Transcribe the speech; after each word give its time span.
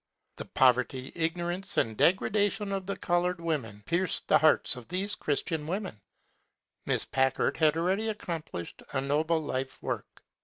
The 0.37 0.45
pov 0.45 0.77
erty, 0.77 1.11
ignorance, 1.13 1.77
and 1.77 1.95
degradation 1.95 2.71
of 2.71 2.87
the 2.87 2.97
col 2.97 3.21
ored 3.25 3.39
women 3.39 3.83
pierced 3.85 4.27
the 4.27 4.39
hearts 4.39 4.75
of 4.75 4.87
these 4.87 5.13
Christian 5.13 5.67
women. 5.67 6.01
Miss 6.87 7.05
Packard 7.05 7.57
had 7.57 7.77
already 7.77 8.09
accomplished 8.09 8.81
a 8.93 8.99
noble 8.99 9.39
life 9.43 9.79
work. 9.79 10.23